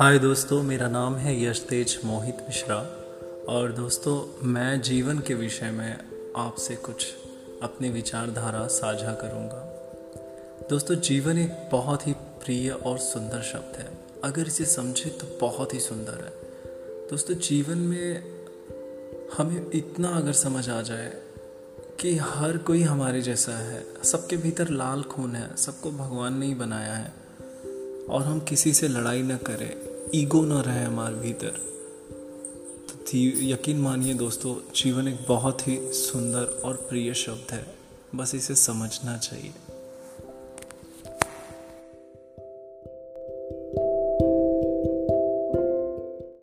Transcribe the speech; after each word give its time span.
हाय 0.00 0.18
दोस्तों, 0.18 0.62
मेरा 0.62 0.88
नाम 0.88 1.16
है 1.16 1.44
यश 1.44 1.60
तेज 1.60 2.00
मोहित 2.04 2.34
मिश्रा। 2.34 2.76
और 3.48 3.72
दोस्तों, 3.72 4.46
मैं 4.46 4.80
जीवन 4.80 5.18
के 5.18 5.34
विषय 5.34 5.70
में 5.70 5.98
आपसे 6.36 6.76
कुछ 6.76 7.06
अपनी 7.62 7.90
विचारधारा 7.90 8.66
साझा 8.66 9.12
करूँगा। 9.12 9.90
दोस्तों, 10.70 10.94
जीवन 10.94 11.38
एक 11.38 11.68
बहुत 11.72 12.06
ही 12.06 12.12
प्रिय 12.12 12.70
और 12.70 12.98
सुंदर 12.98 13.42
शब्द 13.42 13.76
है। 13.76 13.98
अगर 14.24 14.46
इसे 14.46 14.64
समझे 14.64 15.10
तो 15.10 15.38
बहुत 15.40 15.74
ही 15.74 15.80
सुंदर 15.80 16.24
है। 16.24 16.32
दोस्तों, 17.10 17.34
जीवन 17.34 17.78
में 17.78 18.22
हमें 19.38 19.70
इतना 19.74 20.08
अगर 20.08 20.32
समझ 20.32 20.70
आ 20.70 20.82
जाए 20.82 21.12
कि 22.00 22.16
हर 22.16 22.58
कोई 22.58 22.82
हमारे 22.82 23.22
जैसा 23.22 23.52
है, 23.52 23.86
सबके 24.04 24.36
भीतर 24.36 24.68
लाल 24.68 25.02
खून 25.02 25.34
है, 25.34 25.56
सबको 25.56 25.90
भगवान 25.90 26.38
ने 26.38 26.46
ही 26.46 26.54
बनाया 26.54 26.94
है, 26.94 27.28
और 28.10 28.22
हम 28.22 28.40
किसी 28.40 28.74
से 28.74 28.88
लड़ाई 28.88 29.22
ना 29.22 29.36
करें 29.36 29.87
ईगो 30.14 30.44
ना 30.44 30.60
रहे 30.60 30.84
हमारे 30.84 31.14
भीतर। 31.14 31.50
तो 32.88 33.16
यकीन 33.16 33.78
मानिए 33.78 34.14
दोस्तों, 34.14 34.72
जीवन 34.74 35.08
एक 35.08 35.18
बहुत 35.28 35.68
ही 35.68 35.92
सुंदर 35.92 36.62
और 36.64 36.74
प्रिय 36.74 37.14
शब्द 37.14 37.52
है। 37.52 37.66
बस 38.14 38.34
इसे 38.34 38.54
समझना 38.54 39.18
चाहिए। 39.18 39.52